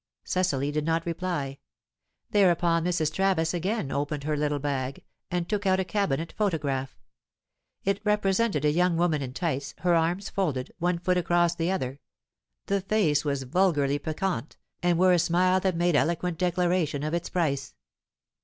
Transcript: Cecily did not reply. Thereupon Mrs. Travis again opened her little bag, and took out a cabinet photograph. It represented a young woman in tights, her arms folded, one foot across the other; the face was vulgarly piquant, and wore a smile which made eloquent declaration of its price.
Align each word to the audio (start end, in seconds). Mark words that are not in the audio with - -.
Cecily 0.23 0.71
did 0.71 0.83
not 0.83 1.05
reply. 1.05 1.59
Thereupon 2.31 2.83
Mrs. 2.83 3.13
Travis 3.13 3.53
again 3.53 3.91
opened 3.91 4.23
her 4.23 4.35
little 4.35 4.57
bag, 4.57 5.03
and 5.29 5.47
took 5.47 5.67
out 5.67 5.79
a 5.79 5.85
cabinet 5.85 6.31
photograph. 6.35 6.97
It 7.83 8.01
represented 8.03 8.65
a 8.65 8.71
young 8.71 8.97
woman 8.97 9.21
in 9.21 9.31
tights, 9.31 9.75
her 9.81 9.93
arms 9.93 10.27
folded, 10.27 10.71
one 10.79 10.97
foot 10.97 11.17
across 11.19 11.53
the 11.53 11.69
other; 11.69 11.99
the 12.65 12.81
face 12.81 13.23
was 13.23 13.43
vulgarly 13.43 13.99
piquant, 13.99 14.57
and 14.81 14.97
wore 14.97 15.13
a 15.13 15.19
smile 15.19 15.59
which 15.61 15.75
made 15.75 15.95
eloquent 15.95 16.39
declaration 16.39 17.03
of 17.03 17.13
its 17.13 17.29
price. 17.29 17.75